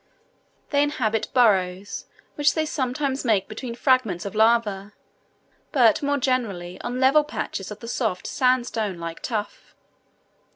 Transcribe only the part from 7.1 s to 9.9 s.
patches of the soft sandstone like tuff.